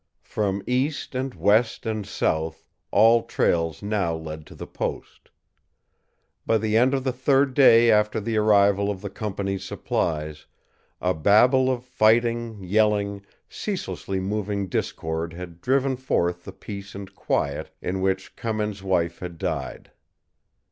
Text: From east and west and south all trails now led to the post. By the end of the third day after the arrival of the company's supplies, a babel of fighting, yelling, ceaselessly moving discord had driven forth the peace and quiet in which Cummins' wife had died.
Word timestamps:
From 0.23 0.63
east 0.65 1.13
and 1.13 1.35
west 1.35 1.85
and 1.85 2.07
south 2.07 2.67
all 2.89 3.21
trails 3.21 3.83
now 3.83 4.15
led 4.15 4.47
to 4.47 4.55
the 4.55 4.65
post. 4.65 5.29
By 6.43 6.57
the 6.57 6.75
end 6.75 6.95
of 6.95 7.03
the 7.03 7.11
third 7.11 7.53
day 7.53 7.91
after 7.91 8.19
the 8.19 8.35
arrival 8.35 8.89
of 8.89 9.01
the 9.01 9.11
company's 9.11 9.63
supplies, 9.63 10.47
a 11.01 11.13
babel 11.13 11.69
of 11.69 11.83
fighting, 11.85 12.63
yelling, 12.63 13.23
ceaselessly 13.47 14.19
moving 14.19 14.69
discord 14.69 15.33
had 15.33 15.61
driven 15.61 15.95
forth 15.95 16.45
the 16.45 16.51
peace 16.51 16.95
and 16.95 17.13
quiet 17.13 17.69
in 17.79 18.01
which 18.01 18.35
Cummins' 18.35 18.81
wife 18.81 19.19
had 19.19 19.37
died. 19.37 19.91